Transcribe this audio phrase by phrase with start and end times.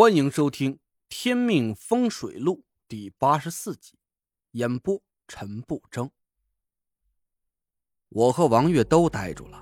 [0.00, 0.74] 欢迎收听
[1.08, 3.94] 《天命风水录》第八十四集，
[4.52, 6.08] 演播陈不争。
[8.08, 9.60] 我和王月都呆住了，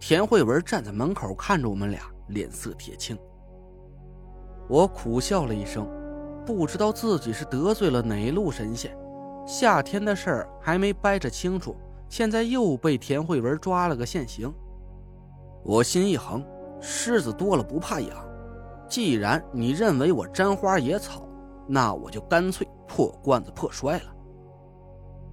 [0.00, 3.16] 田慧文站在门口看着我们俩，脸色铁青。
[4.68, 5.88] 我苦笑了一声，
[6.44, 8.98] 不知道自己是得罪了哪路神仙。
[9.46, 11.76] 夏天的事儿还没掰扯清楚，
[12.08, 14.52] 现在又被田慧文抓了个现行。
[15.62, 16.44] 我心一横，
[16.80, 18.27] 虱子多了不怕痒。
[18.88, 21.28] 既然你认为我沾花野草，
[21.66, 24.14] 那我就干脆破罐子破摔了。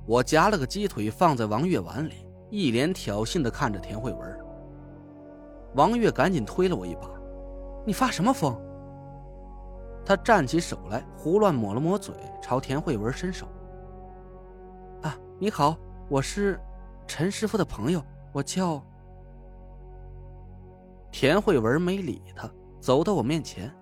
[0.05, 4.39] 我夹了个鸡腿放在王月碗里，一脸挑衅的看着田慧文。
[5.73, 7.09] 王月赶紧推了我一把
[7.85, 8.55] ：“你发什么疯？”
[10.05, 13.47] 他站起手来，胡乱抹了抹嘴，朝田慧文伸手
[15.01, 15.75] ：“啊，你好，
[16.09, 16.59] 我是
[17.07, 18.83] 陈师傅的朋友，我叫……”
[21.09, 22.47] 田慧文没理他。
[22.85, 23.73] 走到我面前，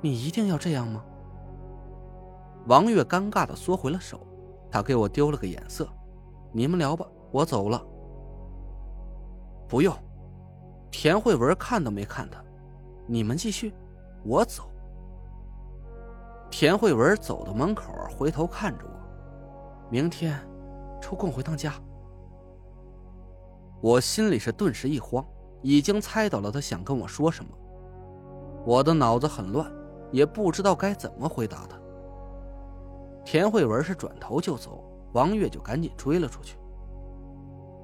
[0.00, 1.04] 你一定要这样吗？
[2.68, 4.24] 王月尴尬的缩回了手，
[4.70, 5.88] 他给我丢了个眼色
[6.54, 7.84] ：“你们聊吧，我走了。”
[9.66, 9.92] 不用，
[10.92, 12.40] 田慧文看都没看他，
[13.04, 13.74] 你们继续，
[14.24, 14.70] 我走。
[16.52, 18.92] 田慧文走到门口，回头看着我
[19.90, 20.40] ：“明天
[21.02, 21.74] 抽空回趟家。”
[23.82, 25.26] 我心里是顿时一慌。
[25.62, 27.50] 已经猜到了他想跟我说什么，
[28.64, 29.70] 我的脑子很乱，
[30.12, 31.78] 也不知道该怎么回答他。
[33.24, 36.56] 田慧文是转头就走，王月就赶紧追了出去。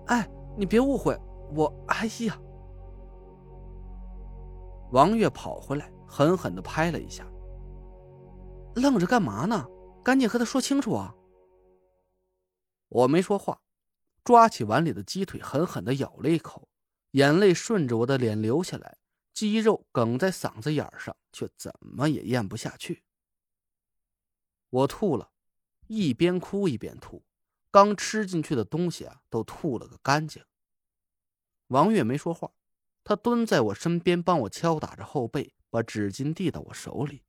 [0.06, 1.18] 哎，你别误会，
[1.54, 2.38] 我哎呀！
[4.92, 7.26] 王月跑回来，狠狠的拍了一下。
[8.76, 9.66] 愣着干嘛呢？
[10.02, 11.14] 赶紧和他说清楚啊！
[12.88, 13.58] 我没说话，
[14.22, 16.68] 抓起碗里的鸡腿，狠狠的咬了一口。
[17.14, 18.98] 眼泪顺着我的脸流下来，
[19.32, 23.04] 肌肉哽在嗓子眼上，却怎么也咽不下去。
[24.68, 25.30] 我吐了，
[25.86, 27.24] 一边哭一边吐，
[27.70, 30.42] 刚吃进去的东西啊，都吐了个干净。
[31.68, 32.50] 王月没说话，
[33.04, 37.22] 他蹲在我身边，帮我敲打着后背，把纸巾递到我手里。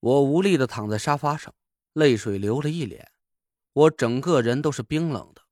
[0.00, 1.54] 我无力的躺在沙发上，
[1.92, 3.12] 泪水流了一脸，
[3.74, 5.42] 我整个人都是冰冷的，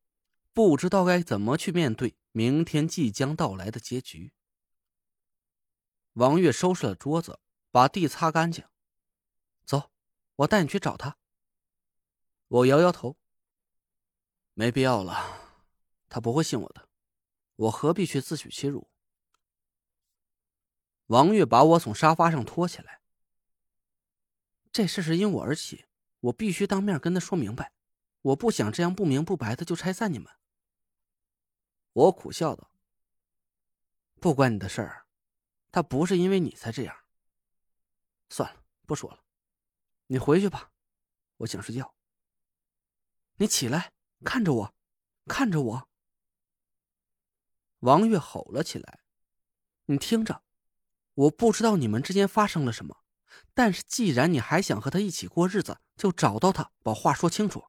[0.54, 2.16] 不知道该怎么去面对。
[2.36, 4.32] 明天即将到来的结局。
[6.14, 7.38] 王月收拾了桌子，
[7.70, 8.64] 把地擦干净。
[9.64, 9.92] 走，
[10.34, 11.16] 我带你去找他。
[12.48, 13.16] 我摇摇头，
[14.54, 15.62] 没必要了，
[16.08, 16.88] 他不会信我的，
[17.54, 18.90] 我何必去自取其辱？
[21.06, 23.00] 王月把我从沙发上拖起来。
[24.72, 25.84] 这事是因我而起，
[26.18, 27.72] 我必须当面跟他说明白，
[28.22, 30.32] 我不想这样不明不白的就拆散你们。
[31.94, 32.72] 我苦笑道
[34.20, 35.06] ：“不关你的事儿，
[35.70, 37.04] 他不是因为你才这样。
[38.28, 39.24] 算了，不说了，
[40.08, 40.72] 你回去吧，
[41.36, 41.94] 我想睡觉。
[43.36, 43.92] 你起来，
[44.24, 44.74] 看着我，
[45.26, 45.88] 看着我。”
[47.78, 49.04] 王月吼了起来
[49.86, 50.42] ：“你听着，
[51.14, 53.04] 我不知道你们之间发生了什么，
[53.54, 57.68] 但是既然你还想和他一起过日子，就找到他，把话说清楚，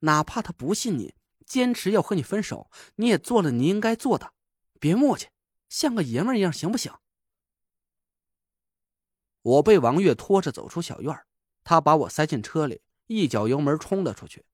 [0.00, 1.14] 哪怕他不信你。”
[1.46, 4.34] 坚持要和你分手，你也做了你应该做的，
[4.78, 5.28] 别磨叽，
[5.68, 6.92] 像个爷们一样，行不行？
[9.42, 11.24] 我被王月拖着走出小院，
[11.62, 14.44] 他把我塞进车里，一脚油门冲了出去。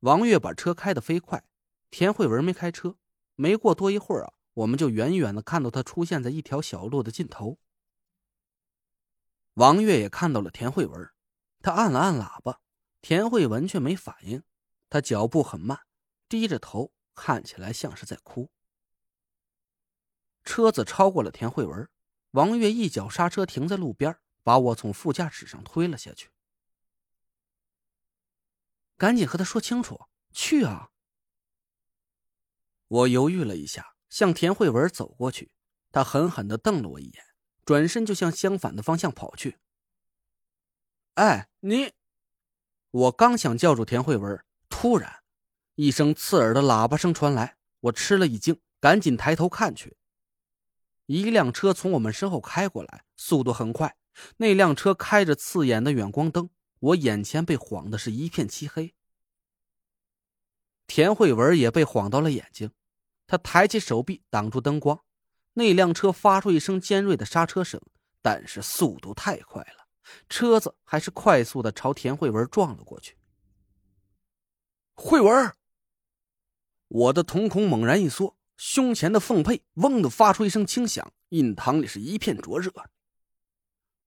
[0.00, 1.42] 王月把车开得飞快，
[1.90, 2.96] 田慧文没开车。
[3.34, 7.58] 没过多一会儿啊，我们就远远的看到他出现在一条小路的尽头。
[9.54, 11.10] 王月也看到了田慧文，
[11.60, 12.60] 他按了按喇叭，
[13.00, 14.42] 田慧文却没反应。
[14.90, 15.80] 他脚步很慢，
[16.28, 18.50] 低着头，看起来像是在哭。
[20.44, 21.88] 车子超过了田慧文，
[22.30, 26.30] 王月一脚刹车停在路边，把我从副驾驶上推了下去。
[28.96, 30.90] 赶紧和他说清楚，去啊！
[32.88, 35.52] 我犹豫了一下，向田慧文走过去，
[35.92, 37.22] 他狠狠的瞪了我一眼，
[37.64, 39.58] 转身就向相反的方向跑去。
[41.14, 41.92] 哎，你！
[42.90, 44.42] 我刚想叫住田慧文。
[44.80, 45.24] 突然，
[45.74, 49.96] 一声刺耳的喇叭声传来，我吃了一惊，赶紧抬头看去。
[51.06, 53.96] 一辆车从我们身后开过来，速度很快。
[54.36, 58.94] 那辆车开着刺眼的远光灯，我眼前被晃的是一片漆黑。
[60.86, 62.70] 田慧文也被晃到了眼睛，
[63.26, 65.02] 他抬起手臂挡住灯光。
[65.54, 67.80] 那辆车发出一声尖锐的刹车声，
[68.22, 69.88] 但是速度太快了，
[70.28, 73.16] 车子还是快速的朝田慧文撞了过去。
[75.00, 75.54] 慧文，
[76.88, 82.72] 我的瞳孔猛然一缩，胸前的凤佩嗡的发出一声轻响，印堂里是一片灼热。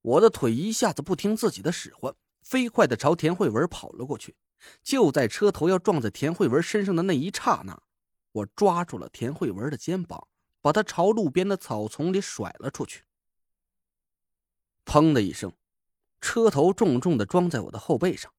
[0.02, 4.36] 我的腿一下子不听自己的使唤，飞快的朝田慧文跑了过去。
[4.82, 7.82] 就在车头要撞在田慧文身上的那一刹那，
[8.32, 10.28] 我抓住了田慧文的肩膀，
[10.60, 13.04] 把她朝路边的草丛里甩了出去。
[14.84, 15.54] 砰的一声，
[16.20, 18.30] 车头重重的撞在我的后背上，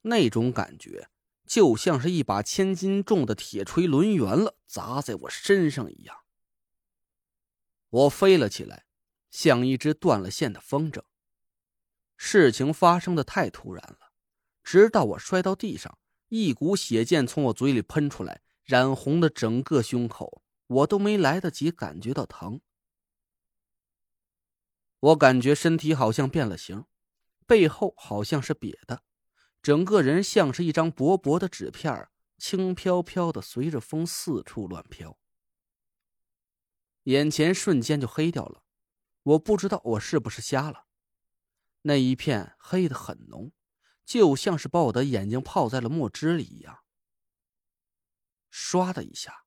[0.00, 1.10] 那种感觉
[1.46, 6.24] 就像是一把千斤重的铁锤抡圆了砸在我身上一样。
[7.90, 8.86] 我飞了起来，
[9.30, 11.02] 像一只断了线的风筝。
[12.16, 14.12] 事情发生的太突然了。
[14.62, 15.98] 直到我摔到地上，
[16.28, 22.62] 一股血溅从我嘴里喷出来，染红了整个胸口，我都没来得及感觉到疼。
[25.00, 26.86] 我感觉身体好像变了形，
[27.46, 29.02] 背后好像是瘪的，
[29.64, 35.18] 整个人像是一张薄薄的纸片，轻飘飘的随着风四处乱飘。
[37.04, 38.62] 眼前瞬间就黑掉了，
[39.22, 40.84] 我不知道我是不是瞎了，
[41.80, 43.52] 那一片黑的很浓。
[44.04, 46.80] 就像是把我的眼睛泡在了墨汁里一样。
[48.52, 49.46] 唰的一下，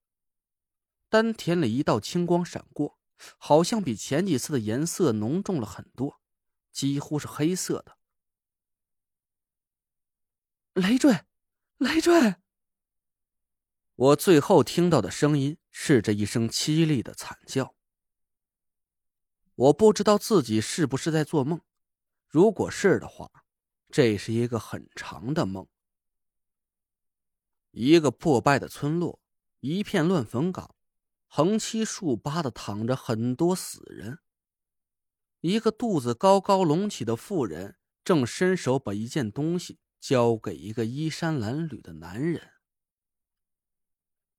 [1.09, 2.97] 丹田里一道青光闪过，
[3.37, 6.19] 好像比前几次的颜色浓重了很多，
[6.71, 7.96] 几乎是黑色的。
[10.77, 11.21] 累赘，
[11.77, 12.35] 累赘！
[13.95, 17.73] 我最后听到的声音是这一声凄厉的惨叫。
[19.55, 21.61] 我不知道自己是不是在做梦，
[22.27, 23.31] 如果是的话。
[23.89, 25.65] 这是一个很长的梦。
[27.71, 29.21] 一个破败的村落，
[29.61, 30.75] 一片乱坟岗，
[31.25, 34.19] 横七竖八的躺着很多死人。
[35.39, 42.53] 一个肚子高高隆起的妇人正伸手把一件东西交给一个衣衫褴褛的男人。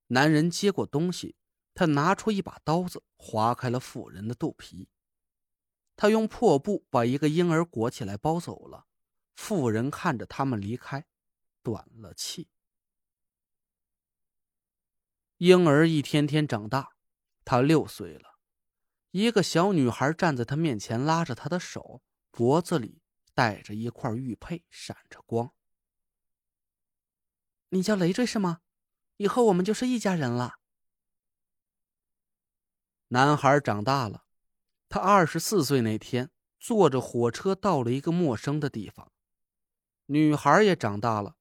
[0.07, 1.35] 男人接过东西，
[1.73, 4.89] 他拿出一把刀子，划开了妇人的肚皮。
[5.95, 8.87] 他用破布把一个婴儿裹起来包走了。
[9.35, 11.05] 妇人看着他们离开，
[11.61, 12.49] 断了气。
[15.37, 16.95] 婴儿一天天长大，
[17.45, 18.39] 他六岁了。
[19.11, 22.01] 一个小女孩站在他面前，拉着他的手，
[22.31, 23.01] 脖子里
[23.39, 25.53] 带着一块玉佩，闪着光。
[27.69, 28.59] 你叫累赘是吗？
[29.15, 30.55] 以后我们就是一家人了。
[33.07, 34.25] 男孩长大了，
[34.89, 39.09] 他二十四岁那天，坐着火车到了一个陌生的地方。
[40.07, 41.37] 女孩也长大了，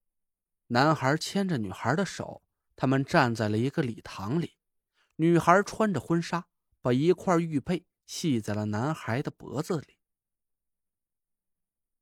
[0.69, 2.45] 男孩牵着女孩的手，
[2.77, 4.55] 他们站在了一个礼堂里。
[5.17, 6.47] 女孩穿着婚纱，
[6.81, 9.98] 把一块玉佩系在了男孩的脖子里。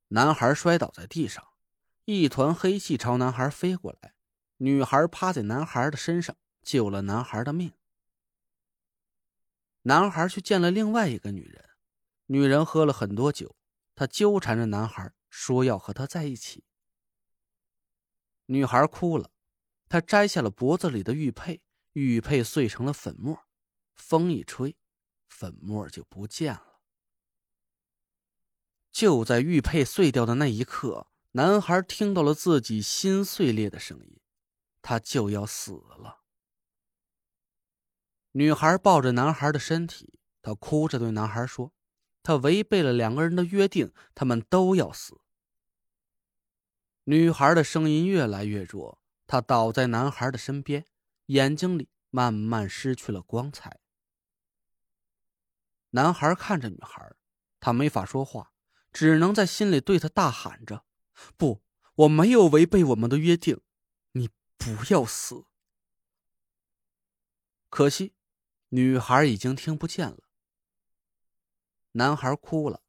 [0.09, 1.47] 男孩摔倒在地上，
[2.05, 4.15] 一团黑气朝男孩飞过来，
[4.59, 7.73] 女孩趴在男孩的身上，救了男孩的命。
[9.83, 11.65] 男孩去见了另外一个女人，
[12.27, 13.57] 女人喝了很多酒，
[13.95, 15.13] 她纠缠着男孩。
[15.29, 16.65] 说要和他在一起。
[18.47, 19.31] 女孩哭了，
[19.87, 21.61] 她摘下了脖子里的玉佩，
[21.93, 23.45] 玉佩碎成了粉末，
[23.95, 24.79] 风一吹，
[25.29, 26.76] 粉末就不见了。
[28.97, 34.19] 就在玉佩碎掉的那一刻，男孩听到了自己心碎裂的声音，
[34.81, 36.23] 他就要死了。
[38.33, 41.75] 女孩抱着男孩的身体，她哭着对男孩说
[42.25, 45.21] ：“他违背了两个人的约定，他们都要死。”
[47.05, 50.87] 女孩的声音越来越弱，她倒在男孩的身边，
[51.27, 53.79] 眼睛里慢慢失去了光彩。
[55.91, 57.15] 男孩看着女孩，
[57.61, 58.55] 他没法说话，
[58.97, 60.87] 只能在心里对他大喊着
[61.37, 61.63] ：“不，
[61.97, 63.61] 我没有违背我们的约定，
[64.13, 65.45] 你不要死。”
[67.69, 68.15] 可惜，
[68.71, 70.21] 女孩已经听不见了。
[71.93, 72.85] 男孩哭了，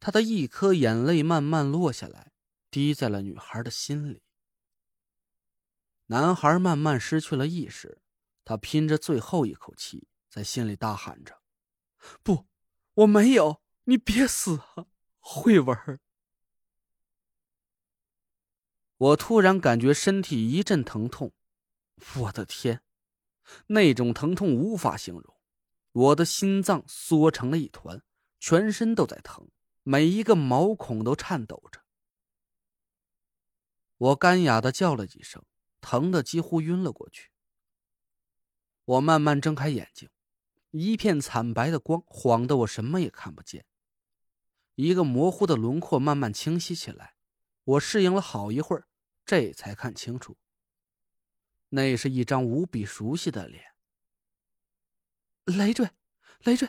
[0.00, 2.32] 他的一颗眼泪慢慢落下来。
[2.70, 4.22] 滴在了女孩的心里。
[6.06, 8.00] 男孩慢慢失去了意识，
[8.42, 11.42] 他拼着最后一口气，在心里大喊着
[12.24, 12.46] ：“不，
[12.94, 14.86] 我没有，你别死啊，
[15.28, 15.98] 会玩。”
[18.96, 21.32] 我突然感觉身体一阵疼痛，
[22.18, 22.82] 我的天，
[23.66, 25.36] 那种疼痛无法形容，
[25.92, 28.02] 我的心脏缩成了一团，
[28.38, 29.50] 全身都在疼，
[29.82, 31.82] 每一个毛孔都颤抖着。
[33.98, 35.44] 我干哑的叫了几声，
[35.80, 37.30] 疼的几乎晕了过去。
[38.84, 40.08] 我慢慢睁开眼睛，
[40.70, 43.66] 一片惨白的光晃得我什么也看不见。
[44.76, 47.14] 一个模糊的轮廓慢慢清晰起来，
[47.64, 48.86] 我适应了好一会儿，
[49.24, 50.36] 这才看清楚，
[51.70, 53.64] 那是一张无比熟悉的脸，
[55.44, 55.90] 累赘，
[56.44, 56.68] 累赘，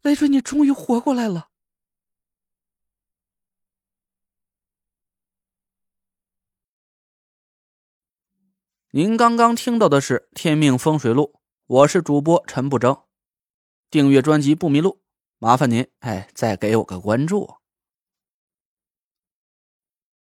[0.00, 1.50] 累赘，你终于活过来了！
[8.92, 11.34] 您刚刚听到的是《天命风水录》，
[11.66, 13.02] 我是主播陈不争。
[13.90, 15.03] 订阅专辑不迷路，
[15.38, 17.63] 麻烦您哎，再给我个关注。